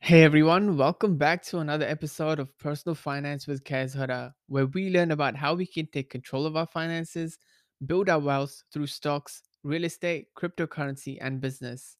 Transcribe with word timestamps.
Hey 0.00 0.22
everyone, 0.22 0.78
welcome 0.78 1.18
back 1.18 1.42
to 1.46 1.58
another 1.58 1.84
episode 1.84 2.38
of 2.38 2.56
Personal 2.58 2.94
Finance 2.94 3.46
with 3.46 3.64
Kaz 3.64 3.94
Hara, 3.94 4.34
where 4.46 4.66
we 4.66 4.88
learn 4.88 5.10
about 5.10 5.36
how 5.36 5.54
we 5.54 5.66
can 5.66 5.86
take 5.88 6.08
control 6.08 6.46
of 6.46 6.56
our 6.56 6.66
finances, 6.66 7.36
build 7.84 8.08
our 8.08 8.18
wealth 8.18 8.62
through 8.72 8.86
stocks, 8.86 9.42
real 9.64 9.84
estate, 9.84 10.28
cryptocurrency, 10.34 11.18
and 11.20 11.42
business. 11.42 11.96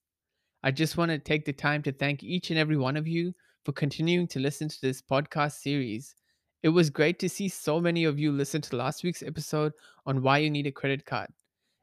I 0.62 0.70
just 0.70 0.96
want 0.96 1.10
to 1.10 1.18
take 1.18 1.44
the 1.44 1.52
time 1.52 1.82
to 1.82 1.92
thank 1.92 2.22
each 2.22 2.50
and 2.50 2.58
every 2.58 2.78
one 2.78 2.96
of 2.96 3.06
you 3.06 3.34
for 3.66 3.72
continuing 3.72 4.26
to 4.28 4.40
listen 4.40 4.68
to 4.68 4.80
this 4.80 5.02
podcast 5.02 5.60
series. 5.60 6.14
It 6.62 6.70
was 6.70 6.88
great 6.88 7.18
to 7.18 7.28
see 7.28 7.48
so 7.48 7.78
many 7.78 8.04
of 8.04 8.18
you 8.18 8.32
listen 8.32 8.62
to 8.62 8.76
last 8.76 9.04
week's 9.04 9.22
episode 9.22 9.72
on 10.06 10.22
why 10.22 10.38
you 10.38 10.48
need 10.48 10.66
a 10.66 10.72
credit 10.72 11.04
card. 11.04 11.28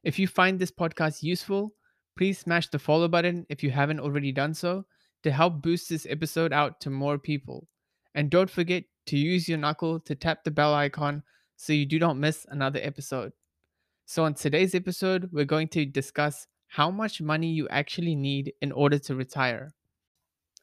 If 0.03 0.17
you 0.17 0.27
find 0.27 0.57
this 0.57 0.71
podcast 0.71 1.21
useful, 1.21 1.73
please 2.17 2.39
smash 2.39 2.69
the 2.69 2.79
follow 2.79 3.07
button 3.07 3.45
if 3.49 3.61
you 3.61 3.69
haven't 3.69 3.99
already 3.99 4.31
done 4.31 4.55
so 4.55 4.85
to 5.25 5.31
help 5.31 5.59
boost 5.59 5.89
this 5.89 6.05
episode 6.07 6.53
out 6.53 6.79
to 6.79 6.91
more 6.91 7.17
people. 7.17 7.67
And 8.13 8.29
don't 8.29 8.49
forget 8.49 8.83
to 9.07 9.17
use 9.17 9.49
your 9.49 9.57
knuckle 9.57 9.99
to 10.01 10.13
tap 10.13 10.43
the 10.43 10.51
bell 10.51 10.71
icon 10.75 11.23
so 11.55 11.73
you 11.73 11.87
do 11.87 11.97
not 11.97 12.15
miss 12.15 12.45
another 12.47 12.79
episode. 12.83 13.31
So, 14.05 14.23
on 14.23 14.35
today's 14.35 14.75
episode, 14.75 15.29
we're 15.33 15.45
going 15.45 15.69
to 15.69 15.83
discuss 15.83 16.45
how 16.67 16.91
much 16.91 17.23
money 17.23 17.47
you 17.47 17.67
actually 17.69 18.13
need 18.13 18.53
in 18.61 18.71
order 18.71 18.99
to 18.99 19.15
retire. 19.15 19.73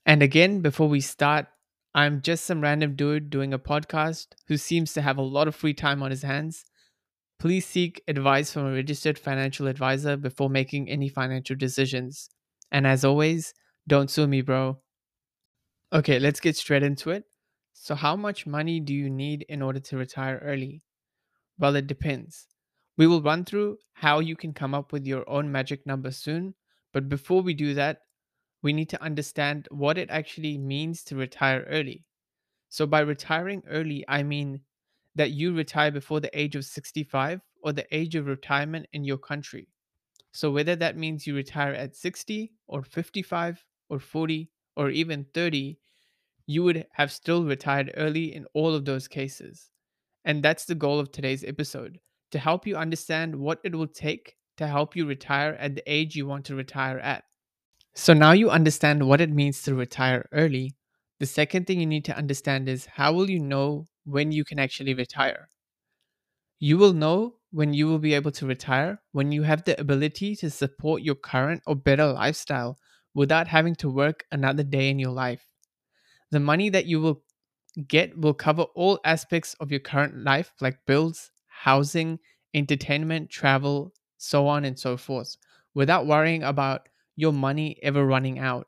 And 0.06 0.22
again, 0.22 0.60
before 0.60 0.88
we 0.88 1.00
start, 1.00 1.46
I'm 1.92 2.22
just 2.22 2.44
some 2.44 2.60
random 2.60 2.94
dude 2.94 3.30
doing 3.30 3.52
a 3.52 3.58
podcast 3.58 4.28
who 4.46 4.56
seems 4.56 4.92
to 4.92 5.02
have 5.02 5.18
a 5.18 5.22
lot 5.22 5.48
of 5.48 5.56
free 5.56 5.74
time 5.74 6.04
on 6.04 6.12
his 6.12 6.22
hands. 6.22 6.64
Please 7.40 7.66
seek 7.66 8.00
advice 8.06 8.52
from 8.52 8.66
a 8.66 8.72
registered 8.72 9.18
financial 9.18 9.66
advisor 9.66 10.16
before 10.16 10.48
making 10.48 10.88
any 10.88 11.08
financial 11.08 11.56
decisions. 11.56 12.30
And 12.70 12.86
as 12.86 13.04
always, 13.04 13.54
don't 13.86 14.10
sue 14.10 14.26
me, 14.26 14.42
bro. 14.42 14.78
Okay, 15.92 16.18
let's 16.18 16.40
get 16.40 16.56
straight 16.56 16.82
into 16.82 17.10
it. 17.10 17.24
So, 17.72 17.94
how 17.94 18.16
much 18.16 18.46
money 18.46 18.80
do 18.80 18.94
you 18.94 19.10
need 19.10 19.44
in 19.48 19.60
order 19.60 19.80
to 19.80 19.96
retire 19.96 20.40
early? 20.42 20.82
Well, 21.58 21.76
it 21.76 21.86
depends. 21.86 22.46
We 22.96 23.06
will 23.06 23.22
run 23.22 23.44
through 23.44 23.78
how 23.94 24.20
you 24.20 24.36
can 24.36 24.52
come 24.52 24.74
up 24.74 24.92
with 24.92 25.06
your 25.06 25.28
own 25.28 25.50
magic 25.50 25.86
number 25.86 26.10
soon, 26.10 26.54
but 26.92 27.08
before 27.08 27.42
we 27.42 27.54
do 27.54 27.74
that, 27.74 28.02
we 28.62 28.72
need 28.72 28.88
to 28.90 29.02
understand 29.02 29.66
what 29.70 29.98
it 29.98 30.10
actually 30.10 30.58
means 30.58 31.02
to 31.04 31.16
retire 31.16 31.66
early. 31.68 32.04
So, 32.68 32.86
by 32.86 33.00
retiring 33.00 33.62
early, 33.68 34.04
I 34.06 34.22
mean 34.22 34.60
that 35.14 35.32
you 35.32 35.54
retire 35.54 35.90
before 35.90 36.20
the 36.20 36.38
age 36.38 36.54
of 36.56 36.64
65 36.64 37.40
or 37.62 37.72
the 37.72 37.86
age 37.94 38.14
of 38.14 38.26
retirement 38.26 38.86
in 38.92 39.04
your 39.04 39.18
country. 39.18 39.68
So, 40.30 40.50
whether 40.50 40.76
that 40.76 40.96
means 40.96 41.26
you 41.26 41.34
retire 41.34 41.74
at 41.74 41.96
60 41.96 42.52
or 42.68 42.82
55 42.82 43.64
or 43.92 43.98
40 43.98 44.50
or 44.74 44.88
even 44.88 45.26
30, 45.34 45.78
you 46.46 46.62
would 46.64 46.86
have 46.92 47.12
still 47.12 47.44
retired 47.44 47.92
early 47.96 48.34
in 48.34 48.46
all 48.54 48.74
of 48.74 48.86
those 48.86 49.06
cases. 49.06 49.70
And 50.24 50.42
that's 50.42 50.64
the 50.64 50.74
goal 50.74 50.98
of 50.98 51.12
today's 51.12 51.44
episode 51.44 51.98
to 52.30 52.38
help 52.38 52.66
you 52.66 52.76
understand 52.76 53.36
what 53.36 53.60
it 53.64 53.74
will 53.74 53.86
take 53.86 54.34
to 54.56 54.66
help 54.66 54.96
you 54.96 55.04
retire 55.06 55.56
at 55.60 55.74
the 55.74 55.82
age 55.86 56.16
you 56.16 56.26
want 56.26 56.46
to 56.46 56.54
retire 56.54 56.98
at. 56.98 57.24
So 57.94 58.14
now 58.14 58.32
you 58.32 58.48
understand 58.48 59.06
what 59.06 59.20
it 59.20 59.30
means 59.30 59.62
to 59.62 59.74
retire 59.74 60.26
early. 60.32 60.74
The 61.20 61.26
second 61.26 61.66
thing 61.66 61.78
you 61.78 61.86
need 61.86 62.06
to 62.06 62.16
understand 62.16 62.68
is 62.68 62.86
how 62.86 63.12
will 63.12 63.28
you 63.28 63.40
know 63.40 63.88
when 64.04 64.32
you 64.32 64.44
can 64.44 64.58
actually 64.58 64.94
retire? 64.94 65.50
You 66.58 66.78
will 66.78 66.94
know 66.94 67.34
when 67.50 67.74
you 67.74 67.86
will 67.86 67.98
be 67.98 68.14
able 68.14 68.30
to 68.32 68.46
retire 68.46 69.02
when 69.12 69.30
you 69.30 69.42
have 69.42 69.64
the 69.64 69.78
ability 69.78 70.34
to 70.36 70.48
support 70.48 71.02
your 71.02 71.14
current 71.14 71.62
or 71.66 71.76
better 71.76 72.06
lifestyle 72.06 72.78
without 73.14 73.48
having 73.48 73.74
to 73.76 73.90
work 73.90 74.24
another 74.32 74.62
day 74.62 74.88
in 74.88 74.98
your 74.98 75.12
life. 75.12 75.44
The 76.30 76.40
money 76.40 76.70
that 76.70 76.86
you 76.86 77.00
will 77.00 77.22
get 77.88 78.16
will 78.18 78.34
cover 78.34 78.62
all 78.74 79.00
aspects 79.04 79.54
of 79.60 79.70
your 79.70 79.80
current 79.80 80.24
life, 80.24 80.52
like 80.60 80.86
bills, 80.86 81.30
housing, 81.46 82.18
entertainment, 82.54 83.30
travel, 83.30 83.92
so 84.18 84.46
on 84.46 84.64
and 84.64 84.78
so 84.78 84.96
forth, 84.96 85.36
without 85.74 86.06
worrying 86.06 86.42
about 86.42 86.88
your 87.16 87.32
money 87.32 87.78
ever 87.82 88.04
running 88.06 88.38
out. 88.38 88.66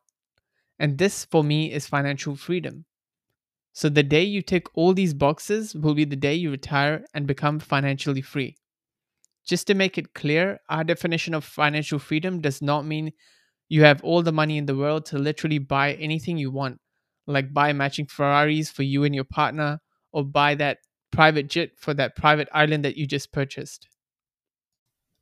And 0.78 0.98
this, 0.98 1.24
for 1.24 1.44
me, 1.44 1.72
is 1.72 1.86
financial 1.86 2.36
freedom. 2.36 2.84
So 3.72 3.88
the 3.88 4.02
day 4.02 4.22
you 4.22 4.42
tick 4.42 4.66
all 4.74 4.94
these 4.94 5.14
boxes 5.14 5.74
will 5.74 5.94
be 5.94 6.04
the 6.04 6.16
day 6.16 6.34
you 6.34 6.50
retire 6.50 7.04
and 7.14 7.26
become 7.26 7.58
financially 7.58 8.22
free. 8.22 8.56
Just 9.46 9.66
to 9.66 9.74
make 9.74 9.98
it 9.98 10.14
clear, 10.14 10.60
our 10.68 10.84
definition 10.84 11.34
of 11.34 11.44
financial 11.44 11.98
freedom 11.98 12.40
does 12.40 12.62
not 12.62 12.86
mean 12.86 13.12
you 13.68 13.84
have 13.84 14.02
all 14.04 14.22
the 14.22 14.32
money 14.32 14.58
in 14.58 14.66
the 14.66 14.76
world 14.76 15.06
to 15.06 15.18
literally 15.18 15.58
buy 15.58 15.94
anything 15.94 16.38
you 16.38 16.50
want, 16.50 16.78
like 17.26 17.52
buy 17.52 17.72
matching 17.72 18.06
Ferraris 18.06 18.70
for 18.70 18.82
you 18.82 19.04
and 19.04 19.14
your 19.14 19.24
partner, 19.24 19.80
or 20.12 20.24
buy 20.24 20.54
that 20.56 20.78
private 21.10 21.48
jet 21.48 21.70
for 21.76 21.94
that 21.94 22.16
private 22.16 22.48
island 22.52 22.84
that 22.84 22.96
you 22.96 23.06
just 23.06 23.32
purchased. 23.32 23.88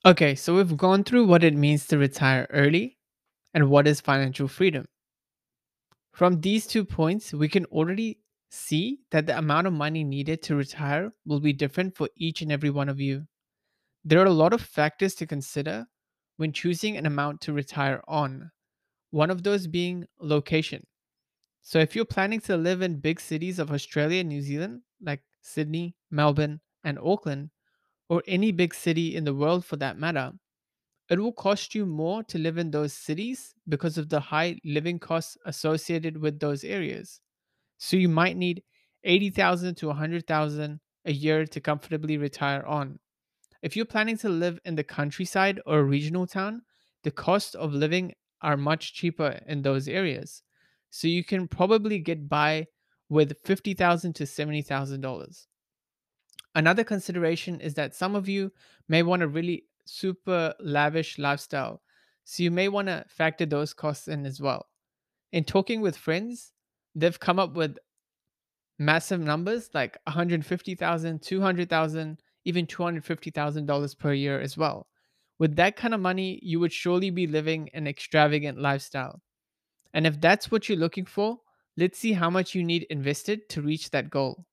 Okay, 0.04 0.34
so 0.34 0.56
we've 0.56 0.76
gone 0.76 1.04
through 1.04 1.26
what 1.26 1.44
it 1.44 1.54
means 1.54 1.86
to 1.86 1.98
retire 1.98 2.46
early 2.50 2.98
and 3.54 3.70
what 3.70 3.86
is 3.86 4.00
financial 4.00 4.48
freedom. 4.48 4.86
From 6.12 6.40
these 6.40 6.66
two 6.66 6.84
points, 6.84 7.32
we 7.32 7.48
can 7.48 7.64
already 7.66 8.18
see 8.50 9.00
that 9.12 9.26
the 9.26 9.38
amount 9.38 9.66
of 9.66 9.72
money 9.72 10.04
needed 10.04 10.42
to 10.42 10.56
retire 10.56 11.12
will 11.24 11.40
be 11.40 11.52
different 11.52 11.96
for 11.96 12.08
each 12.16 12.42
and 12.42 12.52
every 12.52 12.70
one 12.70 12.88
of 12.88 13.00
you. 13.00 13.26
There 14.04 14.20
are 14.20 14.26
a 14.26 14.30
lot 14.30 14.52
of 14.52 14.60
factors 14.60 15.14
to 15.16 15.26
consider 15.26 15.86
when 16.36 16.52
choosing 16.52 16.96
an 16.96 17.06
amount 17.06 17.40
to 17.42 17.52
retire 17.52 18.02
on, 18.08 18.50
one 19.10 19.30
of 19.30 19.42
those 19.42 19.66
being 19.66 20.06
location. 20.20 20.86
So, 21.62 21.78
if 21.78 21.94
you're 21.94 22.04
planning 22.04 22.40
to 22.40 22.56
live 22.56 22.82
in 22.82 23.00
big 23.00 23.20
cities 23.20 23.58
of 23.58 23.70
Australia 23.70 24.20
and 24.20 24.28
New 24.28 24.42
Zealand, 24.42 24.82
like 25.00 25.22
Sydney, 25.42 25.94
Melbourne, 26.10 26.60
and 26.84 26.98
Auckland, 26.98 27.50
or 28.08 28.22
any 28.26 28.52
big 28.52 28.74
city 28.74 29.14
in 29.16 29.24
the 29.24 29.34
world 29.34 29.64
for 29.64 29.76
that 29.76 29.98
matter, 29.98 30.32
it 31.10 31.18
will 31.18 31.32
cost 31.32 31.74
you 31.74 31.86
more 31.86 32.22
to 32.24 32.38
live 32.38 32.58
in 32.58 32.70
those 32.70 32.92
cities 32.92 33.54
because 33.68 33.98
of 33.98 34.08
the 34.08 34.20
high 34.20 34.58
living 34.64 34.98
costs 34.98 35.36
associated 35.44 36.16
with 36.16 36.40
those 36.40 36.64
areas. 36.64 37.20
So 37.78 37.96
you 37.96 38.08
might 38.08 38.36
need 38.36 38.62
80,000 39.04 39.74
to 39.76 39.88
100,000 39.88 40.80
a 41.04 41.12
year 41.12 41.46
to 41.46 41.60
comfortably 41.60 42.18
retire 42.18 42.64
on. 42.64 42.98
If 43.62 43.76
you're 43.76 43.84
planning 43.84 44.18
to 44.18 44.28
live 44.28 44.58
in 44.64 44.74
the 44.74 44.84
countryside 44.84 45.60
or 45.66 45.78
a 45.78 45.84
regional 45.84 46.26
town, 46.26 46.62
the 47.04 47.10
cost 47.12 47.54
of 47.54 47.72
living 47.72 48.14
are 48.40 48.56
much 48.56 48.92
cheaper 48.92 49.40
in 49.46 49.62
those 49.62 49.86
areas. 49.86 50.42
So 50.90 51.06
you 51.08 51.24
can 51.24 51.48
probably 51.48 52.00
get 52.00 52.28
by 52.28 52.66
with 53.08 53.38
50,000 53.44 54.14
to 54.14 54.26
70,000 54.26 55.00
dollars. 55.00 55.46
Another 56.54 56.84
consideration 56.84 57.60
is 57.60 57.74
that 57.74 57.94
some 57.94 58.14
of 58.14 58.28
you 58.28 58.52
may 58.88 59.02
want 59.02 59.22
a 59.22 59.28
really 59.28 59.64
super 59.86 60.54
lavish 60.60 61.18
lifestyle. 61.18 61.82
So 62.24 62.42
you 62.42 62.50
may 62.50 62.68
want 62.68 62.88
to 62.88 63.04
factor 63.08 63.46
those 63.46 63.72
costs 63.72 64.08
in 64.08 64.26
as 64.26 64.40
well. 64.40 64.66
In 65.32 65.44
talking 65.44 65.80
with 65.80 65.96
friends, 65.96 66.52
they've 66.94 67.18
come 67.18 67.38
up 67.38 67.54
with 67.54 67.78
massive 68.78 69.20
numbers 69.20 69.70
like 69.72 69.96
150,000, 70.04 71.22
200,000, 71.22 72.22
even 72.44 72.66
$250,000 72.66 73.98
per 73.98 74.12
year 74.12 74.40
as 74.40 74.56
well. 74.56 74.86
With 75.38 75.56
that 75.56 75.76
kind 75.76 75.94
of 75.94 76.00
money, 76.00 76.38
you 76.42 76.60
would 76.60 76.72
surely 76.72 77.10
be 77.10 77.26
living 77.26 77.68
an 77.74 77.86
extravagant 77.86 78.58
lifestyle. 78.58 79.22
And 79.92 80.06
if 80.06 80.20
that's 80.20 80.50
what 80.50 80.68
you're 80.68 80.78
looking 80.78 81.04
for, 81.04 81.38
let's 81.76 81.98
see 81.98 82.12
how 82.12 82.30
much 82.30 82.54
you 82.54 82.62
need 82.62 82.86
invested 82.90 83.48
to 83.50 83.62
reach 83.62 83.90
that 83.90 84.10
goal. 84.10 84.46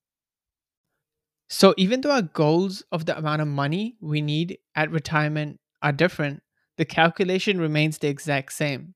So, 1.48 1.74
even 1.78 2.02
though 2.02 2.12
our 2.12 2.22
goals 2.22 2.84
of 2.92 3.06
the 3.06 3.18
amount 3.18 3.42
of 3.42 3.48
money 3.48 3.98
we 4.00 4.22
need 4.22 4.60
at 4.76 4.92
retirement 4.92 5.60
are 5.82 5.92
different, 5.92 6.44
the 6.78 6.86
calculation 6.86 7.60
remains 7.60 7.98
the 7.98 8.08
exact 8.08 8.54
same. 8.54 8.94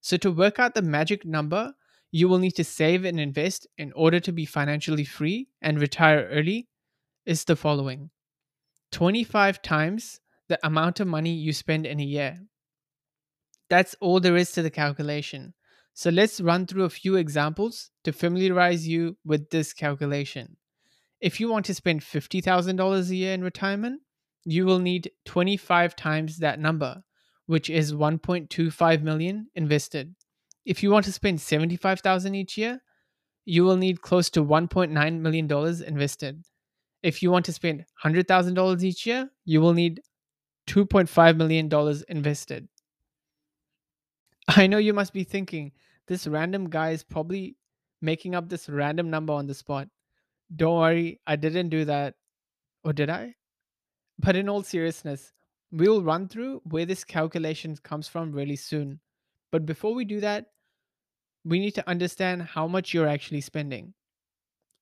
So, 0.00 0.16
to 0.18 0.30
work 0.30 0.58
out 0.58 0.74
the 0.74 0.82
magic 0.82 1.26
number, 1.26 1.74
you 2.10 2.28
will 2.28 2.38
need 2.38 2.56
to 2.56 2.64
save 2.64 3.04
and 3.04 3.20
invest 3.20 3.66
in 3.76 3.92
order 3.92 4.18
to 4.20 4.32
be 4.32 4.46
financially 4.46 5.04
free 5.04 5.48
and 5.60 5.78
retire 5.78 6.28
early 6.32 6.68
is 7.26 7.44
the 7.44 7.56
following 7.56 8.10
25 8.92 9.62
times 9.62 10.20
the 10.48 10.58
amount 10.66 11.00
of 11.00 11.06
money 11.06 11.32
you 11.32 11.52
spend 11.52 11.86
in 11.86 12.00
a 12.00 12.04
year. 12.04 12.38
That's 13.68 13.94
all 14.00 14.20
there 14.20 14.36
is 14.36 14.50
to 14.52 14.62
the 14.62 14.70
calculation. 14.70 15.54
So 15.94 16.10
let's 16.10 16.40
run 16.40 16.66
through 16.66 16.84
a 16.84 16.90
few 16.90 17.16
examples 17.16 17.90
to 18.04 18.12
familiarize 18.12 18.88
you 18.88 19.16
with 19.24 19.50
this 19.50 19.72
calculation. 19.72 20.56
If 21.20 21.38
you 21.38 21.50
want 21.50 21.66
to 21.66 21.74
spend 21.74 22.00
$50,000 22.00 23.10
a 23.10 23.16
year 23.16 23.34
in 23.34 23.44
retirement, 23.44 24.00
you 24.44 24.64
will 24.64 24.78
need 24.78 25.10
25 25.26 25.94
times 25.94 26.38
that 26.38 26.58
number, 26.58 27.02
which 27.46 27.68
is 27.68 27.92
1.25 27.92 29.02
million 29.02 29.48
invested. 29.54 30.14
If 30.64 30.82
you 30.82 30.90
want 30.90 31.04
to 31.04 31.12
spend 31.12 31.40
75,000 31.40 32.34
each 32.34 32.56
year, 32.56 32.80
you 33.44 33.64
will 33.64 33.76
need 33.76 34.02
close 34.02 34.30
to 34.30 34.44
1.9 34.44 35.20
million 35.20 35.46
dollars 35.46 35.80
invested. 35.80 36.44
If 37.02 37.22
you 37.22 37.30
want 37.30 37.46
to 37.46 37.52
spend 37.52 37.84
$100,000 38.04 38.82
each 38.82 39.06
year, 39.06 39.30
you 39.44 39.60
will 39.60 39.74
need 39.74 40.02
2.5 40.66 41.36
million 41.36 41.68
dollars 41.68 42.02
invested. 42.02 42.68
I 44.48 44.66
know 44.66 44.78
you 44.78 44.92
must 44.92 45.12
be 45.12 45.24
thinking, 45.24 45.72
this 46.06 46.26
random 46.26 46.68
guy 46.68 46.90
is 46.90 47.02
probably 47.04 47.56
making 48.02 48.34
up 48.34 48.48
this 48.48 48.68
random 48.68 49.10
number 49.10 49.32
on 49.32 49.46
the 49.46 49.54
spot. 49.54 49.88
Don't 50.54 50.78
worry, 50.78 51.20
I 51.26 51.36
didn't 51.36 51.68
do 51.70 51.84
that. 51.86 52.14
Or 52.84 52.92
did 52.92 53.10
I? 53.10 53.34
But 54.18 54.36
in 54.36 54.48
all 54.48 54.62
seriousness, 54.62 55.32
we 55.72 55.88
will 55.88 56.02
run 56.02 56.28
through 56.28 56.62
where 56.64 56.86
this 56.86 57.04
calculation 57.04 57.76
comes 57.76 58.08
from 58.08 58.32
really 58.32 58.56
soon. 58.56 59.00
But 59.52 59.66
before 59.66 59.94
we 59.94 60.04
do 60.04 60.20
that, 60.20 60.46
we 61.44 61.58
need 61.58 61.72
to 61.72 61.88
understand 61.88 62.42
how 62.42 62.66
much 62.66 62.94
you're 62.94 63.08
actually 63.08 63.40
spending. 63.42 63.94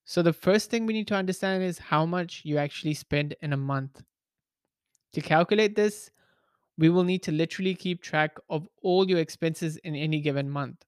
So 0.09 0.23
the 0.23 0.33
first 0.33 0.71
thing 0.71 0.87
we 0.87 0.93
need 0.93 1.07
to 1.09 1.15
understand 1.15 1.61
is 1.61 1.77
how 1.77 2.03
much 2.03 2.41
you 2.43 2.57
actually 2.57 2.95
spend 2.95 3.35
in 3.43 3.53
a 3.53 3.57
month. 3.57 4.01
To 5.13 5.21
calculate 5.21 5.75
this, 5.75 6.09
we 6.79 6.89
will 6.89 7.03
need 7.03 7.21
to 7.25 7.31
literally 7.31 7.75
keep 7.75 8.01
track 8.01 8.35
of 8.49 8.67
all 8.81 9.07
your 9.07 9.19
expenses 9.19 9.77
in 9.77 9.95
any 9.95 10.19
given 10.19 10.49
month. 10.49 10.83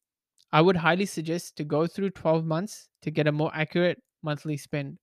I 0.51 0.61
would 0.61 0.75
highly 0.75 1.05
suggest 1.05 1.55
to 1.57 1.63
go 1.63 1.85
through 1.85 2.09
12 2.09 2.43
months 2.45 2.89
to 3.03 3.11
get 3.11 3.27
a 3.27 3.31
more 3.31 3.51
accurate 3.53 4.01
monthly 4.23 4.57
spend. 4.57 4.97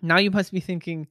Now 0.00 0.18
you 0.18 0.30
must 0.30 0.52
be 0.52 0.60
thinking, 0.60 1.08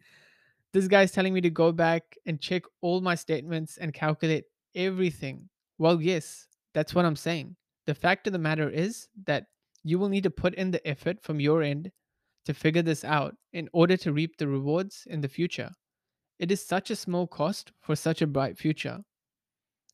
this 0.72 0.88
guy 0.88 1.02
is 1.02 1.12
telling 1.12 1.34
me 1.34 1.42
to 1.42 1.50
go 1.50 1.74
back 1.74 2.16
and 2.26 2.40
check 2.40 2.64
all 2.80 3.02
my 3.02 3.16
statements 3.16 3.76
and 3.76 3.94
calculate 3.94 4.46
everything. 4.76 5.50
Well, 5.78 6.02
yes, 6.02 6.48
that's 6.74 6.96
what 6.96 7.04
I'm 7.04 7.18
saying. 7.18 7.58
The 7.86 7.96
fact 7.96 8.28
of 8.28 8.34
the 8.34 8.40
matter 8.40 8.70
is 8.70 9.10
that 9.26 9.48
you 9.88 9.98
will 9.98 10.10
need 10.10 10.24
to 10.24 10.30
put 10.30 10.54
in 10.56 10.72
the 10.72 10.86
effort 10.86 11.22
from 11.22 11.40
your 11.40 11.62
end 11.62 11.92
to 12.46 12.54
figure 12.54 12.82
this 12.82 13.04
out 13.04 13.36
in 13.54 13.70
order 13.72 13.96
to 13.98 14.12
reap 14.12 14.38
the 14.38 14.48
rewards 14.48 15.08
in 15.10 15.22
the 15.22 15.28
future. 15.28 15.72
It 16.40 16.52
is 16.52 16.66
such 16.66 16.92
a 16.92 16.96
small 16.96 17.26
cost 17.26 17.72
for 17.82 17.96
such 17.96 18.22
a 18.22 18.28
bright 18.28 18.58
future. 18.58 19.00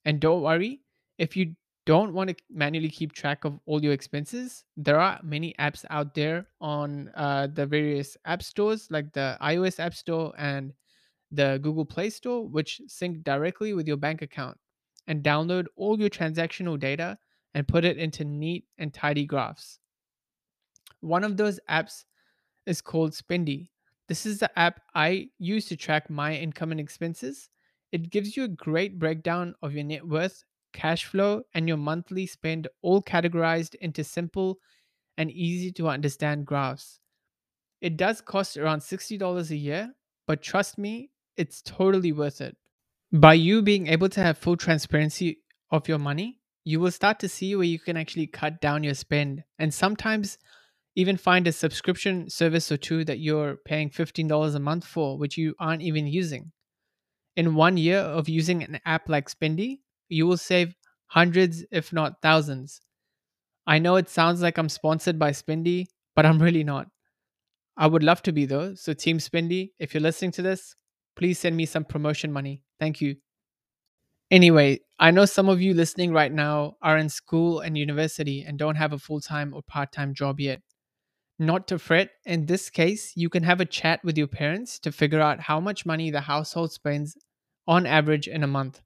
And 0.05 0.19
don't 0.19 0.41
worry, 0.41 0.81
if 1.17 1.37
you 1.37 1.55
don't 1.85 2.13
want 2.13 2.29
to 2.29 2.35
manually 2.49 2.89
keep 2.89 3.11
track 3.11 3.45
of 3.45 3.59
all 3.65 3.83
your 3.83 3.93
expenses, 3.93 4.63
there 4.77 4.99
are 4.99 5.19
many 5.23 5.53
apps 5.59 5.85
out 5.89 6.15
there 6.15 6.47
on 6.59 7.11
uh, 7.15 7.47
the 7.53 7.65
various 7.65 8.17
app 8.25 8.41
stores, 8.41 8.87
like 8.89 9.13
the 9.13 9.37
iOS 9.41 9.79
App 9.79 9.93
Store 9.93 10.33
and 10.37 10.73
the 11.31 11.59
Google 11.61 11.85
Play 11.85 12.09
Store, 12.09 12.47
which 12.47 12.81
sync 12.87 13.23
directly 13.23 13.73
with 13.73 13.87
your 13.87 13.97
bank 13.97 14.21
account 14.21 14.57
and 15.07 15.23
download 15.23 15.65
all 15.75 15.99
your 15.99 16.09
transactional 16.09 16.79
data 16.79 17.17
and 17.53 17.67
put 17.67 17.85
it 17.85 17.97
into 17.97 18.23
neat 18.23 18.65
and 18.77 18.93
tidy 18.93 19.25
graphs. 19.25 19.79
One 21.03 21.25
of 21.25 21.35
those 21.35 21.59
apps 21.69 22.05
is 22.65 22.79
called 22.79 23.11
Spendy. 23.11 23.67
This 24.07 24.25
is 24.25 24.39
the 24.39 24.57
app 24.57 24.79
I 24.95 25.27
use 25.37 25.65
to 25.65 25.75
track 25.75 26.09
my 26.09 26.33
income 26.33 26.71
and 26.71 26.79
expenses. 26.79 27.49
It 27.91 28.09
gives 28.09 28.37
you 28.37 28.45
a 28.45 28.47
great 28.47 28.99
breakdown 28.99 29.53
of 29.61 29.73
your 29.73 29.83
net 29.83 30.07
worth, 30.07 30.45
cash 30.71 31.03
flow, 31.03 31.43
and 31.53 31.67
your 31.67 31.75
monthly 31.75 32.25
spend, 32.25 32.69
all 32.81 33.01
categorized 33.01 33.75
into 33.75 34.01
simple 34.03 34.59
and 35.17 35.29
easy 35.29 35.73
to 35.73 35.89
understand 35.89 36.45
graphs. 36.45 36.99
It 37.81 37.97
does 37.97 38.21
cost 38.21 38.55
around 38.55 38.79
$60 38.79 39.51
a 39.51 39.55
year, 39.57 39.93
but 40.25 40.41
trust 40.41 40.77
me, 40.77 41.11
it's 41.35 41.61
totally 41.61 42.13
worth 42.13 42.39
it. 42.39 42.55
By 43.11 43.33
you 43.33 43.61
being 43.61 43.87
able 43.87 44.07
to 44.07 44.21
have 44.21 44.37
full 44.37 44.55
transparency 44.55 45.39
of 45.69 45.89
your 45.89 45.99
money, 45.99 46.39
you 46.63 46.79
will 46.79 46.91
start 46.91 47.19
to 47.19 47.27
see 47.27 47.57
where 47.57 47.65
you 47.65 47.77
can 47.77 47.97
actually 47.97 48.27
cut 48.27 48.61
down 48.61 48.85
your 48.85 48.93
spend. 48.93 49.43
And 49.59 49.73
sometimes 49.73 50.37
even 50.95 51.17
find 51.17 51.47
a 51.47 51.51
subscription 51.51 52.29
service 52.29 52.71
or 52.71 52.77
two 52.77 53.03
that 53.05 53.19
you're 53.19 53.57
paying 53.65 53.89
$15 53.89 54.55
a 54.55 54.59
month 54.59 54.85
for, 54.85 55.17
which 55.17 55.37
you 55.37 55.55
aren't 55.59 55.81
even 55.81 56.07
using. 56.07 56.51
In 57.35 57.55
one 57.55 57.77
year 57.77 57.99
of 57.99 58.29
using 58.29 58.63
an 58.63 58.79
app 58.85 59.09
like 59.09 59.29
Spendy, 59.29 59.79
you 60.09 60.27
will 60.27 60.37
save 60.37 60.75
hundreds, 61.07 61.65
if 61.71 61.91
not 61.91 62.21
thousands. 62.21 62.81
I 63.65 63.79
know 63.79 63.95
it 63.95 64.09
sounds 64.09 64.41
like 64.41 64.57
I'm 64.57 64.69
sponsored 64.69 65.17
by 65.17 65.31
Spendy, 65.31 65.87
but 66.15 66.25
I'm 66.25 66.41
really 66.41 66.63
not. 66.63 66.87
I 67.77 67.87
would 67.87 68.03
love 68.03 68.21
to 68.23 68.31
be 68.31 68.45
though. 68.45 68.75
So, 68.75 68.93
Team 68.93 69.17
Spendy, 69.17 69.71
if 69.79 69.93
you're 69.93 70.01
listening 70.01 70.31
to 70.33 70.41
this, 70.41 70.75
please 71.15 71.39
send 71.39 71.57
me 71.57 71.65
some 71.65 71.85
promotion 71.85 72.31
money. 72.31 72.61
Thank 72.79 73.01
you. 73.01 73.15
Anyway, 74.31 74.79
I 74.99 75.11
know 75.11 75.25
some 75.25 75.49
of 75.49 75.61
you 75.61 75.73
listening 75.73 76.11
right 76.11 76.31
now 76.31 76.75
are 76.81 76.97
in 76.97 77.09
school 77.09 77.59
and 77.59 77.77
university 77.77 78.43
and 78.43 78.57
don't 78.57 78.75
have 78.75 78.93
a 78.93 78.99
full 78.99 79.21
time 79.21 79.53
or 79.53 79.61
part 79.61 79.91
time 79.91 80.13
job 80.13 80.39
yet. 80.39 80.61
Not 81.43 81.67
to 81.67 81.77
fret, 81.77 82.11
in 82.25 82.45
this 82.45 82.69
case, 82.69 83.17
you 83.17 83.27
can 83.27 83.43
have 83.43 83.59
a 83.59 83.65
chat 83.65 84.01
with 84.01 84.17
your 84.17 84.27
parents 84.27 84.79
to 84.79 84.93
figure 84.93 85.19
out 85.19 85.41
how 85.41 85.59
much 85.59 85.85
money 85.85 86.09
the 86.09 86.21
household 86.21 86.71
spends 86.71 87.17
on 87.67 87.85
average 87.85 88.29
in 88.29 88.43
a 88.43 88.47
month. 88.47 88.81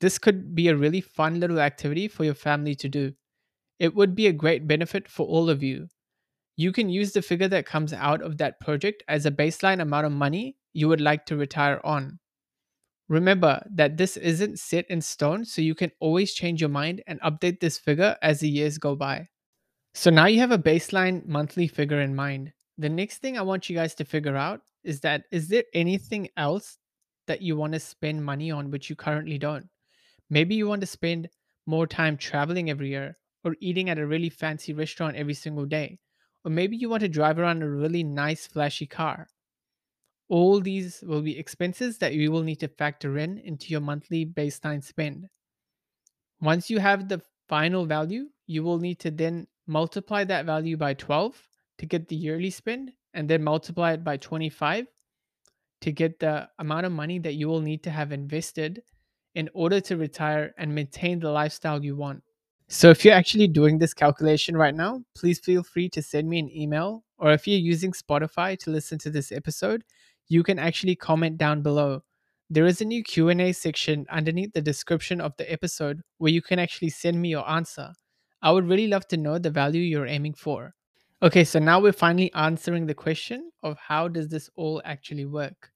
This 0.00 0.18
could 0.18 0.56
be 0.56 0.66
a 0.66 0.74
really 0.74 1.00
fun 1.00 1.38
little 1.38 1.60
activity 1.60 2.08
for 2.08 2.24
your 2.24 2.34
family 2.34 2.74
to 2.74 2.88
do. 2.88 3.12
It 3.78 3.94
would 3.94 4.16
be 4.16 4.26
a 4.26 4.32
great 4.32 4.66
benefit 4.66 5.08
for 5.08 5.24
all 5.28 5.48
of 5.48 5.62
you. 5.62 5.86
You 6.56 6.72
can 6.72 6.88
use 6.88 7.12
the 7.12 7.22
figure 7.22 7.46
that 7.46 7.66
comes 7.66 7.92
out 7.92 8.20
of 8.20 8.38
that 8.38 8.58
project 8.58 9.04
as 9.06 9.24
a 9.24 9.30
baseline 9.30 9.80
amount 9.80 10.06
of 10.06 10.12
money 10.12 10.56
you 10.72 10.88
would 10.88 11.00
like 11.00 11.24
to 11.26 11.36
retire 11.36 11.80
on. 11.84 12.18
Remember 13.08 13.64
that 13.72 13.96
this 13.96 14.16
isn't 14.16 14.58
set 14.58 14.90
in 14.90 15.00
stone, 15.00 15.44
so 15.44 15.62
you 15.62 15.76
can 15.76 15.92
always 16.00 16.34
change 16.34 16.60
your 16.60 16.68
mind 16.68 17.04
and 17.06 17.20
update 17.20 17.60
this 17.60 17.78
figure 17.78 18.16
as 18.22 18.40
the 18.40 18.48
years 18.48 18.76
go 18.76 18.96
by. 18.96 19.28
So 19.92 20.10
now 20.10 20.26
you 20.26 20.38
have 20.38 20.52
a 20.52 20.58
baseline 20.58 21.26
monthly 21.26 21.66
figure 21.66 22.00
in 22.00 22.14
mind. 22.14 22.52
The 22.78 22.88
next 22.88 23.18
thing 23.18 23.36
I 23.36 23.42
want 23.42 23.68
you 23.68 23.76
guys 23.76 23.94
to 23.96 24.04
figure 24.04 24.36
out 24.36 24.60
is 24.84 25.00
that 25.00 25.24
is 25.30 25.48
there 25.48 25.64
anything 25.74 26.28
else 26.36 26.78
that 27.26 27.42
you 27.42 27.56
want 27.56 27.72
to 27.74 27.80
spend 27.80 28.24
money 28.24 28.50
on 28.50 28.70
which 28.70 28.88
you 28.88 28.96
currently 28.96 29.36
don't? 29.36 29.68
Maybe 30.30 30.54
you 30.54 30.68
want 30.68 30.80
to 30.82 30.86
spend 30.86 31.28
more 31.66 31.86
time 31.86 32.16
traveling 32.16 32.70
every 32.70 32.88
year 32.88 33.18
or 33.44 33.56
eating 33.60 33.90
at 33.90 33.98
a 33.98 34.06
really 34.06 34.30
fancy 34.30 34.72
restaurant 34.72 35.16
every 35.16 35.34
single 35.34 35.66
day. 35.66 35.98
Or 36.44 36.50
maybe 36.50 36.76
you 36.76 36.88
want 36.88 37.02
to 37.02 37.08
drive 37.08 37.38
around 37.38 37.62
a 37.62 37.68
really 37.68 38.04
nice 38.04 38.46
flashy 38.46 38.86
car. 38.86 39.26
All 40.28 40.60
these 40.60 41.02
will 41.06 41.22
be 41.22 41.36
expenses 41.36 41.98
that 41.98 42.14
you 42.14 42.30
will 42.30 42.44
need 42.44 42.60
to 42.60 42.68
factor 42.68 43.18
in 43.18 43.38
into 43.38 43.68
your 43.68 43.80
monthly 43.80 44.24
baseline 44.24 44.82
spend. 44.82 45.26
Once 46.40 46.70
you 46.70 46.78
have 46.78 47.08
the 47.08 47.20
final 47.48 47.84
value, 47.84 48.28
you 48.46 48.62
will 48.62 48.78
need 48.78 49.00
to 49.00 49.10
then 49.10 49.46
multiply 49.70 50.24
that 50.24 50.46
value 50.46 50.76
by 50.76 50.94
12 50.94 51.40
to 51.78 51.86
get 51.86 52.08
the 52.08 52.16
yearly 52.16 52.50
spend, 52.50 52.92
and 53.14 53.30
then 53.30 53.42
multiply 53.42 53.92
it 53.92 54.04
by 54.04 54.16
25 54.16 54.86
to 55.80 55.92
get 55.92 56.18
the 56.18 56.48
amount 56.58 56.86
of 56.86 56.92
money 56.92 57.18
that 57.20 57.34
you 57.34 57.48
will 57.48 57.60
need 57.60 57.82
to 57.84 57.90
have 57.90 58.12
invested 58.12 58.82
in 59.34 59.48
order 59.54 59.80
to 59.80 59.96
retire 59.96 60.52
and 60.58 60.74
maintain 60.74 61.20
the 61.20 61.30
lifestyle 61.30 61.82
you 61.82 61.96
want. 61.96 62.22
So, 62.68 62.90
if 62.90 63.04
you're 63.04 63.14
actually 63.14 63.48
doing 63.48 63.78
this 63.78 63.94
calculation 63.94 64.56
right 64.56 64.74
now, 64.74 65.02
please 65.16 65.38
feel 65.38 65.62
free 65.62 65.88
to 65.90 66.02
send 66.02 66.28
me 66.28 66.40
an 66.40 66.50
email, 66.50 67.04
or 67.18 67.32
if 67.32 67.46
you're 67.46 67.58
using 67.58 67.92
Spotify 67.92 68.58
to 68.58 68.70
listen 68.70 68.98
to 68.98 69.10
this 69.10 69.32
episode, 69.32 69.84
you 70.28 70.42
can 70.42 70.58
actually 70.58 70.96
comment 70.96 71.38
down 71.38 71.62
below. 71.62 72.02
There 72.48 72.66
is 72.66 72.80
a 72.80 72.84
new 72.84 73.02
Q&A 73.04 73.52
section 73.52 74.06
underneath 74.10 74.52
the 74.52 74.62
description 74.62 75.20
of 75.20 75.32
the 75.36 75.50
episode 75.50 76.02
where 76.18 76.32
you 76.32 76.42
can 76.42 76.58
actually 76.58 76.90
send 76.90 77.20
me 77.20 77.28
your 77.28 77.48
answer. 77.48 77.92
I 78.42 78.52
would 78.52 78.68
really 78.68 78.86
love 78.86 79.06
to 79.08 79.18
know 79.18 79.38
the 79.38 79.50
value 79.50 79.82
you're 79.82 80.06
aiming 80.06 80.34
for. 80.34 80.74
Okay, 81.22 81.44
so 81.44 81.58
now 81.58 81.78
we're 81.78 81.92
finally 81.92 82.32
answering 82.32 82.86
the 82.86 82.94
question 82.94 83.50
of 83.62 83.76
how 83.76 84.08
does 84.08 84.28
this 84.28 84.48
all 84.56 84.80
actually 84.86 85.26
work? 85.26 85.70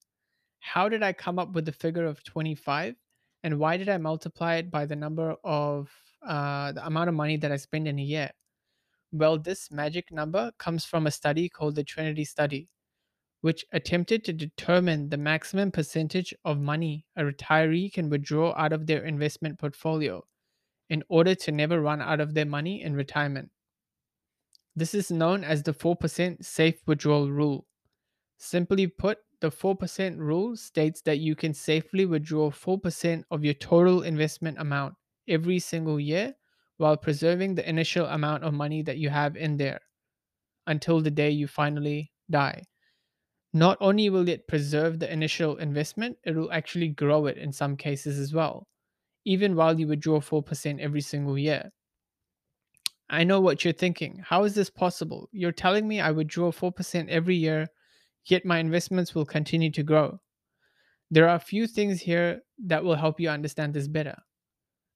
How 0.60 0.88
did 0.88 1.02
I 1.02 1.12
come 1.12 1.38
up 1.38 1.52
with 1.52 1.66
the 1.66 1.72
figure 1.72 2.06
of 2.06 2.24
25 2.24 2.94
and 3.42 3.58
why 3.58 3.76
did 3.76 3.90
I 3.90 3.98
multiply 3.98 4.54
it 4.54 4.70
by 4.70 4.86
the 4.86 4.96
number 4.96 5.36
of 5.44 5.90
uh, 6.26 6.72
the 6.72 6.86
amount 6.86 7.10
of 7.10 7.14
money 7.14 7.36
that 7.36 7.52
I 7.52 7.56
spend 7.56 7.86
in 7.86 7.98
a 7.98 8.02
year? 8.02 8.30
Well, 9.12 9.38
this 9.38 9.70
magic 9.70 10.10
number 10.10 10.50
comes 10.58 10.86
from 10.86 11.06
a 11.06 11.10
study 11.10 11.50
called 11.50 11.74
the 11.74 11.84
Trinity 11.84 12.24
Study, 12.24 12.70
which 13.42 13.66
attempted 13.72 14.24
to 14.24 14.32
determine 14.32 15.10
the 15.10 15.18
maximum 15.18 15.70
percentage 15.70 16.34
of 16.46 16.58
money 16.58 17.04
a 17.14 17.22
retiree 17.24 17.92
can 17.92 18.08
withdraw 18.08 18.54
out 18.56 18.72
of 18.72 18.86
their 18.86 19.04
investment 19.04 19.58
portfolio 19.58 20.24
in 20.90 21.02
order 21.08 21.34
to 21.34 21.52
never 21.52 21.80
run 21.80 22.00
out 22.00 22.20
of 22.20 22.34
their 22.34 22.44
money 22.44 22.82
in 22.82 22.94
retirement. 22.94 23.50
This 24.76 24.94
is 24.94 25.10
known 25.10 25.44
as 25.44 25.62
the 25.62 25.72
4% 25.72 26.44
safe 26.44 26.80
withdrawal 26.86 27.30
rule. 27.30 27.66
Simply 28.38 28.86
put, 28.86 29.18
the 29.40 29.50
4% 29.50 30.18
rule 30.18 30.56
states 30.56 31.02
that 31.02 31.18
you 31.18 31.36
can 31.36 31.54
safely 31.54 32.06
withdraw 32.06 32.50
4% 32.50 33.24
of 33.30 33.44
your 33.44 33.54
total 33.54 34.02
investment 34.02 34.58
amount 34.58 34.94
every 35.28 35.58
single 35.58 36.00
year 36.00 36.34
while 36.78 36.96
preserving 36.96 37.54
the 37.54 37.68
initial 37.68 38.06
amount 38.06 38.42
of 38.42 38.54
money 38.54 38.82
that 38.82 38.98
you 38.98 39.10
have 39.10 39.36
in 39.36 39.56
there 39.56 39.80
until 40.66 41.00
the 41.00 41.10
day 41.10 41.30
you 41.30 41.46
finally 41.46 42.10
die. 42.30 42.64
Not 43.52 43.78
only 43.80 44.10
will 44.10 44.28
it 44.28 44.48
preserve 44.48 44.98
the 44.98 45.12
initial 45.12 45.56
investment, 45.56 46.16
it 46.24 46.34
will 46.34 46.50
actually 46.50 46.88
grow 46.88 47.26
it 47.26 47.38
in 47.38 47.52
some 47.52 47.76
cases 47.76 48.18
as 48.18 48.32
well 48.32 48.66
even 49.24 49.56
while 49.56 49.78
you 49.78 49.86
withdraw 49.86 50.20
4% 50.20 50.80
every 50.80 51.00
single 51.00 51.38
year. 51.38 51.70
I 53.10 53.24
know 53.24 53.40
what 53.40 53.64
you're 53.64 53.72
thinking. 53.72 54.22
How 54.24 54.44
is 54.44 54.54
this 54.54 54.70
possible? 54.70 55.28
You're 55.32 55.52
telling 55.52 55.86
me 55.86 56.00
I 56.00 56.10
withdraw 56.10 56.50
4% 56.50 57.08
every 57.08 57.36
year, 57.36 57.68
yet 58.26 58.44
my 58.44 58.58
investments 58.58 59.14
will 59.14 59.26
continue 59.26 59.70
to 59.72 59.82
grow. 59.82 60.20
There 61.10 61.28
are 61.28 61.36
a 61.36 61.40
few 61.40 61.66
things 61.66 62.00
here 62.00 62.40
that 62.66 62.82
will 62.82 62.96
help 62.96 63.20
you 63.20 63.28
understand 63.28 63.74
this 63.74 63.88
better. 63.88 64.16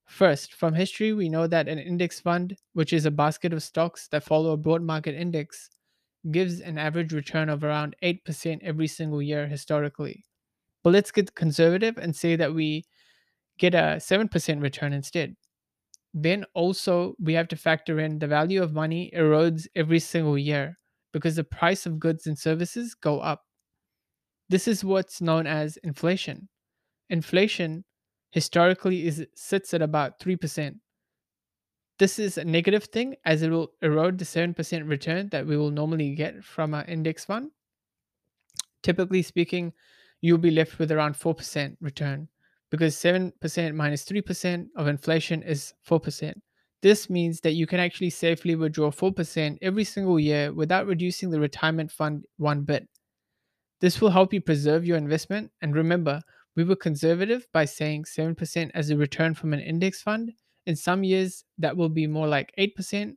First, 0.07 0.55
from 0.55 0.73
history, 0.73 1.13
we 1.13 1.29
know 1.29 1.47
that 1.47 1.69
an 1.69 1.79
index 1.79 2.19
fund, 2.19 2.57
which 2.73 2.95
is 2.95 3.05
a 3.05 3.11
basket 3.11 3.53
of 3.53 3.63
stocks 3.63 4.09
that 4.09 4.25
follow 4.25 4.53
a 4.53 4.57
broad 4.57 4.83
market 4.83 5.15
index, 5.15 5.69
gives 6.31 6.61
an 6.61 6.79
average 6.79 7.13
return 7.13 7.51
of 7.51 7.63
around 7.63 7.95
8% 8.03 8.59
every 8.63 8.87
single 8.87 9.21
year 9.21 9.47
historically. 9.47 10.25
But 10.83 10.95
let's 10.95 11.11
get 11.11 11.35
conservative 11.35 11.99
and 11.99 12.17
say 12.17 12.37
that 12.37 12.55
we 12.55 12.87
get 13.59 13.75
a 13.75 13.99
7% 13.99 14.63
return 14.63 14.93
instead. 14.93 15.35
Then 16.15 16.45
also, 16.55 17.15
we 17.21 17.35
have 17.35 17.49
to 17.49 17.57
factor 17.57 18.01
in 18.01 18.19
the 18.19 18.27
value 18.27 18.63
of 18.63 18.73
money 18.73 19.13
erodes 19.15 19.67
every 19.75 20.01
single 20.01 20.39
year 20.39 20.79
because 21.13 21.37
the 21.37 21.45
price 21.45 21.87
of 21.87 22.01
goods 22.01 22.27
and 22.27 22.39
services 22.39 22.95
go 22.95 23.21
up. 23.21 23.43
This 24.49 24.67
is 24.67 24.85
what's 24.85 25.21
known 25.21 25.47
as 25.47 25.77
inflation. 25.79 26.49
Inflation 27.11 27.85
historically 28.31 29.07
is 29.07 29.27
sits 29.35 29.75
at 29.75 29.83
about 29.83 30.19
3%. 30.19 30.77
This 31.99 32.19
is 32.19 32.39
a 32.39 32.45
negative 32.45 32.85
thing 32.85 33.17
as 33.25 33.43
it 33.43 33.51
will 33.51 33.73
erode 33.83 34.19
the 34.19 34.25
7% 34.25 34.89
return 34.89 35.29
that 35.31 35.47
we 35.47 35.57
will 35.57 35.71
normally 35.71 36.15
get 36.15 36.45
from 36.45 36.73
our 36.73 36.85
index 36.85 37.25
fund. 37.25 37.51
Typically 38.83 39.23
speaking, 39.23 39.73
you'll 40.21 40.39
be 40.39 40.51
left 40.51 40.79
with 40.79 40.93
around 40.93 41.15
4% 41.15 41.77
return 41.81 42.29
because 42.71 42.97
7% 42.97 43.75
minus 43.75 44.05
3% 44.05 44.67
of 44.77 44.87
inflation 44.87 45.43
is 45.43 45.73
4%. 45.89 46.35
This 46.81 47.11
means 47.11 47.41
that 47.41 47.55
you 47.55 47.67
can 47.67 47.81
actually 47.81 48.11
safely 48.11 48.55
withdraw 48.55 48.91
4% 48.91 49.59
every 49.63 49.85
single 49.85 50.21
year 50.21 50.53
without 50.53 50.87
reducing 50.87 51.31
the 51.31 51.41
retirement 51.41 51.91
fund 51.91 52.25
one 52.37 52.63
bit. 52.63 52.87
This 53.81 54.01
will 54.01 54.11
help 54.11 54.33
you 54.33 54.41
preserve 54.41 54.85
your 54.85 54.97
investment. 54.97 55.51
And 55.61 55.75
remember, 55.75 56.21
we 56.57 56.65
were 56.65 56.77
conservative 56.77 57.47
by 57.53 57.65
saying 57.65 58.05
7% 58.05 58.71
as 58.75 58.91
a 58.91 58.97
return 58.97 59.35
from 59.35 59.53
an 59.53 59.61
index 59.61 60.03
fund. 60.03 60.33
In 60.67 60.77
some 60.77 61.03
years, 61.03 61.45
that 61.59 61.77
will 61.77 61.89
be 61.89 62.07
more 62.07 62.29
like 62.29 62.53
8%. 62.59 63.15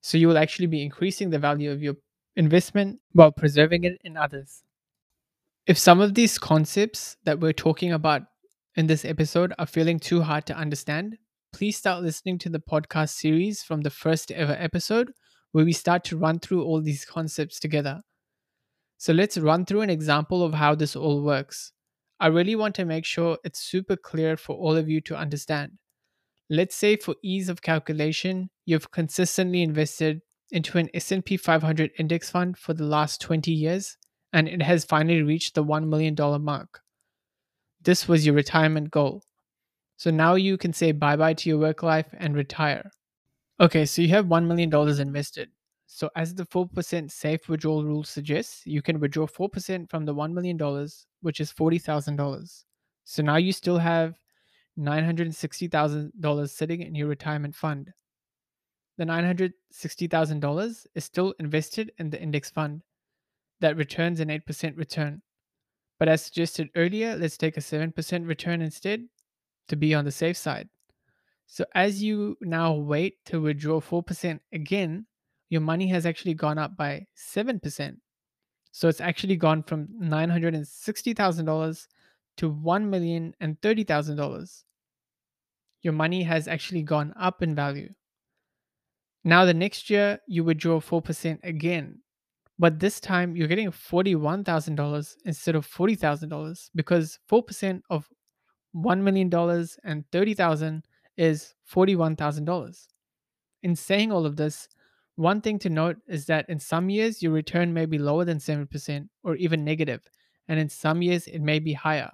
So 0.00 0.18
you 0.18 0.28
will 0.28 0.38
actually 0.38 0.66
be 0.66 0.82
increasing 0.82 1.30
the 1.30 1.38
value 1.38 1.70
of 1.70 1.82
your 1.82 1.94
investment 2.36 3.00
while 3.12 3.32
preserving 3.32 3.84
it 3.84 3.98
in 4.04 4.16
others. 4.16 4.62
If 5.66 5.78
some 5.78 6.00
of 6.00 6.14
these 6.14 6.38
concepts 6.38 7.16
that 7.24 7.40
we're 7.40 7.52
talking 7.52 7.92
about 7.92 8.22
in 8.76 8.86
this 8.88 9.04
episode 9.04 9.52
are 9.58 9.66
feeling 9.66 10.00
too 10.00 10.22
hard 10.22 10.46
to 10.46 10.56
understand, 10.56 11.16
please 11.52 11.76
start 11.76 12.02
listening 12.02 12.38
to 12.38 12.48
the 12.48 12.58
podcast 12.58 13.10
series 13.10 13.62
from 13.62 13.82
the 13.82 13.90
first 13.90 14.32
ever 14.32 14.56
episode 14.58 15.12
where 15.52 15.64
we 15.64 15.72
start 15.72 16.02
to 16.04 16.16
run 16.16 16.40
through 16.40 16.64
all 16.64 16.82
these 16.82 17.04
concepts 17.04 17.60
together. 17.60 18.00
So 18.98 19.12
let's 19.12 19.38
run 19.38 19.64
through 19.64 19.82
an 19.82 19.90
example 19.90 20.42
of 20.42 20.54
how 20.54 20.74
this 20.74 20.96
all 20.96 21.22
works. 21.22 21.72
I 22.18 22.26
really 22.26 22.56
want 22.56 22.74
to 22.76 22.84
make 22.84 23.04
sure 23.04 23.38
it's 23.44 23.60
super 23.60 23.96
clear 23.96 24.36
for 24.36 24.56
all 24.56 24.76
of 24.76 24.88
you 24.88 25.00
to 25.02 25.16
understand. 25.16 25.72
Let's 26.50 26.74
say 26.74 26.96
for 26.96 27.14
ease 27.22 27.48
of 27.48 27.62
calculation, 27.62 28.50
you've 28.66 28.90
consistently 28.90 29.62
invested 29.62 30.20
into 30.50 30.78
an 30.78 30.90
S&P 30.94 31.36
500 31.36 31.92
index 31.98 32.30
fund 32.30 32.58
for 32.58 32.74
the 32.74 32.84
last 32.84 33.20
20 33.20 33.52
years 33.52 33.96
and 34.32 34.48
it 34.48 34.62
has 34.62 34.84
finally 34.84 35.22
reached 35.22 35.54
the 35.54 35.64
$1 35.64 35.86
million 35.86 36.16
mark. 36.42 36.80
This 37.84 38.08
was 38.08 38.26
your 38.26 38.34
retirement 38.34 38.90
goal. 38.90 39.22
So 39.96 40.10
now 40.10 40.34
you 40.34 40.58
can 40.58 40.72
say 40.72 40.92
bye 40.92 41.16
bye 41.16 41.34
to 41.34 41.48
your 41.48 41.58
work 41.58 41.82
life 41.82 42.08
and 42.18 42.34
retire. 42.34 42.90
Okay, 43.60 43.84
so 43.86 44.02
you 44.02 44.08
have 44.08 44.26
$1 44.26 44.46
million 44.46 44.74
invested. 45.00 45.50
So, 45.86 46.10
as 46.16 46.34
the 46.34 46.44
4% 46.46 47.10
safe 47.10 47.48
withdrawal 47.48 47.84
rule 47.84 48.02
suggests, 48.02 48.66
you 48.66 48.82
can 48.82 48.98
withdraw 48.98 49.26
4% 49.26 49.88
from 49.88 50.04
the 50.04 50.14
$1 50.14 50.32
million, 50.32 50.58
which 51.20 51.40
is 51.40 51.52
$40,000. 51.52 52.64
So 53.04 53.22
now 53.22 53.36
you 53.36 53.52
still 53.52 53.78
have 53.78 54.18
$960,000 54.78 56.50
sitting 56.50 56.82
in 56.82 56.94
your 56.94 57.06
retirement 57.06 57.54
fund. 57.54 57.92
The 58.96 59.04
$960,000 59.04 60.86
is 60.94 61.04
still 61.04 61.34
invested 61.38 61.92
in 61.98 62.10
the 62.10 62.20
index 62.20 62.50
fund 62.50 62.82
that 63.60 63.76
returns 63.76 64.20
an 64.20 64.28
8% 64.28 64.76
return. 64.76 65.22
But 65.98 66.08
as 66.08 66.24
suggested 66.24 66.70
earlier, 66.74 67.16
let's 67.16 67.36
take 67.36 67.56
a 67.56 67.60
7% 67.60 68.26
return 68.26 68.62
instead 68.62 69.04
to 69.68 69.76
be 69.76 69.94
on 69.94 70.04
the 70.04 70.12
safe 70.12 70.36
side. 70.36 70.68
So 71.46 71.64
as 71.74 72.02
you 72.02 72.36
now 72.40 72.72
wait 72.72 73.24
to 73.26 73.40
withdraw 73.40 73.80
4% 73.80 74.40
again, 74.52 75.06
your 75.50 75.60
money 75.60 75.86
has 75.88 76.06
actually 76.06 76.34
gone 76.34 76.58
up 76.58 76.76
by 76.76 77.06
7%. 77.16 77.96
So 78.72 78.88
it's 78.88 79.00
actually 79.00 79.36
gone 79.36 79.62
from 79.62 79.86
$960,000 80.02 81.86
to 82.38 82.50
$1,030,000. 82.50 84.64
Your 85.82 85.92
money 85.92 86.24
has 86.24 86.48
actually 86.48 86.82
gone 86.82 87.14
up 87.16 87.40
in 87.42 87.54
value. 87.54 87.90
Now, 89.22 89.44
the 89.44 89.54
next 89.54 89.90
year, 89.90 90.18
you 90.26 90.42
withdraw 90.44 90.80
4% 90.80 91.38
again, 91.44 92.00
but 92.58 92.78
this 92.78 93.00
time 93.00 93.36
you're 93.36 93.48
getting 93.48 93.70
$41,000 93.70 95.16
instead 95.24 95.54
of 95.54 95.66
$40,000 95.66 96.70
because 96.74 97.18
4% 97.30 97.80
of 97.90 98.08
$1 98.76 99.00
million 99.00 99.32
and 99.32 99.68
and 99.84 100.04
30000 100.12 100.84
is 101.16 101.54
$41,000. 101.72 102.86
In 103.62 103.76
saying 103.76 104.12
all 104.12 104.26
of 104.26 104.36
this, 104.36 104.68
one 105.16 105.40
thing 105.40 105.58
to 105.60 105.70
note 105.70 105.96
is 106.08 106.26
that 106.26 106.48
in 106.48 106.58
some 106.58 106.90
years 106.90 107.22
your 107.22 107.32
return 107.32 107.72
may 107.72 107.86
be 107.86 107.98
lower 107.98 108.24
than 108.24 108.38
7% 108.38 109.08
or 109.22 109.36
even 109.36 109.64
negative, 109.64 110.02
and 110.48 110.58
in 110.58 110.68
some 110.68 111.02
years 111.02 111.26
it 111.28 111.40
may 111.40 111.60
be 111.60 111.72
higher. 111.72 112.10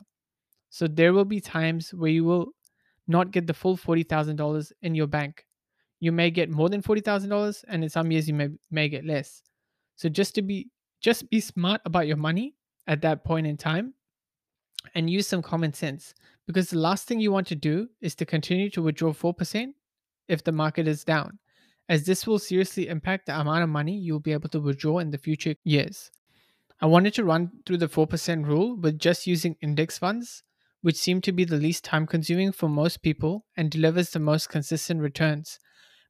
So 0.69 0.87
there 0.87 1.13
will 1.13 1.25
be 1.25 1.41
times 1.41 1.95
where 1.95 2.11
you 2.11 2.25
will 2.25 2.49
not 3.09 3.33
get 3.33 3.47
the 3.47 3.55
full 3.55 3.77
$40,000 3.77 4.73
in 4.83 4.95
your 4.95 5.07
bank. 5.07 5.45
You 5.99 6.13
may 6.13 6.31
get 6.31 6.51
more 6.51 6.69
than 6.69 6.83
$40,000 6.83 7.65
and 7.69 7.83
in 7.83 7.91
some 7.91 8.11
years 8.11 8.29
you 8.29 8.35
may 8.35 8.49
may 8.71 8.89
get 8.89 9.05
less. 9.05 9.43
So 10.01 10.09
just 10.09 10.35
to 10.37 10.43
be 10.43 10.71
just 11.03 11.29
be 11.29 11.41
smart 11.41 11.83
about 11.85 12.07
your 12.07 12.17
money 12.17 12.55
at 12.87 13.03
that 13.03 13.23
point 13.23 13.47
in 13.47 13.59
time 13.59 13.93
and 14.95 15.11
use 15.11 15.27
some 15.27 15.43
common 15.43 15.75
sense 15.75 16.15
because 16.47 16.71
the 16.71 16.79
last 16.79 17.07
thing 17.07 17.21
you 17.21 17.31
want 17.31 17.47
to 17.49 17.55
do 17.55 17.87
is 18.01 18.15
to 18.15 18.25
continue 18.25 18.71
to 18.71 18.81
withdraw 18.81 19.13
4% 19.13 19.75
if 20.27 20.43
the 20.43 20.53
market 20.53 20.89
is 20.89 21.05
down 21.05 21.39
as 21.91 22.07
this 22.07 22.27
will 22.27 22.39
seriously 22.39 22.89
impact 22.89 23.27
the 23.27 23.39
amount 23.39 23.63
of 23.63 23.69
money 23.69 23.95
you'll 23.95 24.21
be 24.21 24.33
able 24.33 24.49
to 24.49 24.59
withdraw 24.61 25.01
in 25.01 25.11
the 25.11 25.19
future 25.19 25.55
years. 25.65 26.11
I 26.81 26.87
wanted 26.87 27.13
to 27.17 27.25
run 27.25 27.51
through 27.67 27.77
the 27.77 27.87
4% 27.87 28.47
rule 28.47 28.79
with 28.81 28.99
just 28.99 29.27
using 29.27 29.59
index 29.61 29.99
funds, 29.99 30.43
which 30.81 30.97
seem 30.97 31.21
to 31.21 31.33
be 31.33 31.45
the 31.45 31.59
least 31.59 31.85
time 31.85 32.07
consuming 32.07 32.53
for 32.53 32.71
most 32.71 33.03
people 33.03 33.45
and 33.55 33.71
delivers 33.71 34.13
the 34.13 34.19
most 34.19 34.49
consistent 34.49 35.03
returns. 35.03 35.59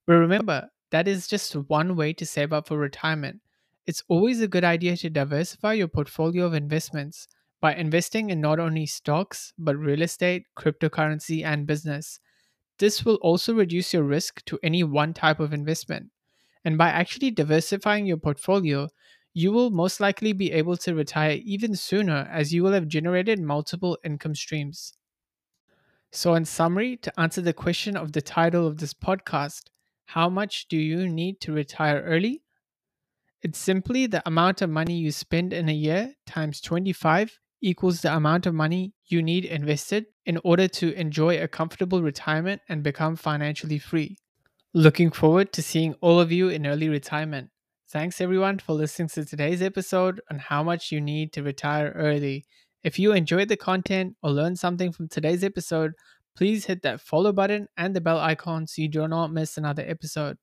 But 0.07 0.13
remember, 0.13 0.69
that 0.93 1.09
is 1.09 1.27
just 1.27 1.55
one 1.57 1.97
way 1.97 2.13
to 2.13 2.25
save 2.25 2.53
up 2.53 2.69
for 2.69 2.79
retirement. 2.79 3.41
It's 3.91 4.05
always 4.07 4.41
a 4.41 4.47
good 4.47 4.63
idea 4.63 4.97
to 4.99 5.11
diversify 5.11 5.73
your 5.73 5.89
portfolio 5.89 6.47
of 6.47 6.55
investments 6.55 7.27
by 7.61 7.75
investing 7.75 8.31
in 8.31 8.41
not 8.41 8.61
only 8.61 8.87
stocks, 8.87 9.53
but 9.59 9.77
real 9.77 10.03
estate, 10.03 10.47
cryptocurrency, 10.57 11.45
and 11.45 11.67
business. 11.67 12.21
This 12.79 13.05
will 13.05 13.17
also 13.17 13.55
reduce 13.55 13.95
your 13.95 14.05
risk 14.05 14.45
to 14.47 14.61
any 14.63 14.85
one 14.85 15.15
type 15.15 15.41
of 15.41 15.53
investment. 15.53 16.13
And 16.65 16.79
by 16.79 16.91
actually 16.91 17.33
diversifying 17.33 18.07
your 18.07 18.19
portfolio, 18.19 18.91
you 19.35 19.53
will 19.53 19.71
most 19.71 20.01
likely 20.01 20.33
be 20.35 20.53
able 20.53 20.77
to 20.79 20.95
retire 20.95 21.41
even 21.45 21.75
sooner 21.77 22.29
as 22.31 22.55
you 22.55 22.63
will 22.63 22.73
have 22.73 22.89
generated 22.89 23.41
multiple 23.41 23.99
income 24.05 24.37
streams. 24.37 24.95
So, 26.13 26.35
in 26.35 26.45
summary, 26.45 26.97
to 26.99 27.21
answer 27.21 27.41
the 27.41 27.53
question 27.53 27.97
of 27.97 28.13
the 28.13 28.23
title 28.23 28.65
of 28.65 28.79
this 28.79 28.95
podcast, 28.95 29.71
how 30.05 30.29
much 30.29 30.69
do 30.69 30.77
you 30.77 31.09
need 31.09 31.41
to 31.41 31.53
retire 31.53 32.01
early? 32.03 32.45
It's 33.43 33.59
simply 33.59 34.07
the 34.07 34.23
amount 34.27 34.61
of 34.61 34.69
money 34.69 34.99
you 34.99 35.11
spend 35.13 35.55
in 35.55 35.69
a 35.71 35.73
year 35.73 36.15
times 36.27 36.61
25 36.61 37.39
equals 37.63 38.03
the 38.03 38.15
amount 38.15 38.45
of 38.45 38.55
money 38.55 38.93
you 39.07 39.23
need 39.23 39.47
invested 39.47 40.07
in 40.27 40.39
order 40.45 40.69
to 40.69 40.93
enjoy 40.93 41.41
a 41.41 41.49
comfortable 41.49 42.03
retirement 42.03 42.61
and 42.69 42.83
become 42.83 43.17
financially 43.17 43.79
free. 43.79 44.19
Looking 44.75 45.11
forward 45.11 45.53
to 45.55 45.63
seeing 45.63 45.95
all 46.03 46.21
of 46.21 46.31
you 46.31 46.49
in 46.49 46.67
early 46.67 46.91
retirement. 46.91 47.49
Thanks 47.89 48.21
everyone 48.21 48.59
for 48.59 48.75
listening 48.75 49.09
to 49.09 49.25
today's 49.25 49.63
episode 49.63 50.21
on 50.31 50.39
how 50.39 50.63
much 50.63 50.93
you 50.93 51.01
need 51.01 51.33
to 51.33 51.43
retire 51.43 51.93
early. 51.97 52.45
If 52.85 52.99
you 52.99 53.13
enjoyed 53.13 53.49
the 53.49 53.57
content 53.57 54.17
or 54.23 54.31
learned 54.31 54.59
something 54.59 54.93
from 54.93 55.09
today's 55.09 55.43
episode, 55.43 55.93
please 56.37 56.67
hit 56.67 56.83
that 56.83 57.01
follow 57.01 57.33
button 57.33 57.69
and 57.77 57.97
the 57.97 58.01
bell 58.03 58.21
icon 58.21 58.67
so 58.67 58.83
you 58.83 58.89
do 58.89 59.09
not 59.09 59.33
miss 59.33 59.57
another 59.57 59.85
episode. 59.87 60.37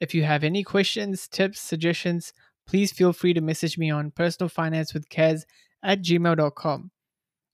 If 0.00 0.14
you 0.14 0.24
have 0.24 0.44
any 0.44 0.62
questions, 0.62 1.28
tips, 1.28 1.60
suggestions, 1.60 2.32
please 2.66 2.92
feel 2.92 3.12
free 3.12 3.34
to 3.34 3.40
message 3.40 3.78
me 3.78 3.90
on 3.90 4.10
personalfinancewithkez 4.10 5.44
at 5.82 6.02
gmail.com. 6.02 6.90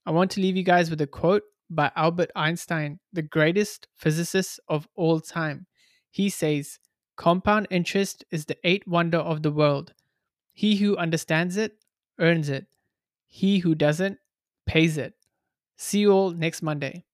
I 0.07 0.11
want 0.11 0.31
to 0.33 0.41
leave 0.41 0.57
you 0.57 0.63
guys 0.63 0.91
with 0.91 1.01
a 1.01 1.07
quote 1.07 1.43
by 1.69 1.93
Albert 1.95 2.31
Einstein, 2.35 2.99
the 3.13 3.23
greatest 3.23 3.87
physicist 3.97 4.59
of 4.69 4.89
all 4.97 5.21
time. 5.21 5.67
He 6.11 6.29
says, 6.29 6.79
Compound 7.17 7.69
interest 7.71 8.25
is 8.31 8.47
the 8.47 8.57
eighth 8.65 8.87
wonder 8.87 9.19
of 9.19 9.43
the 9.43 9.53
world. 9.53 9.93
He 10.53 10.77
who 10.77 10.97
understands 10.97 11.57
it 11.57 11.75
earns 12.19 12.49
it. 12.49 12.67
He 13.27 13.59
who 13.59 13.75
doesn't 13.75 14.19
pays 14.67 14.97
it. 14.97 15.15
See 15.77 16.01
you 16.01 16.13
all 16.13 16.31
next 16.31 16.63
Monday. 16.63 17.05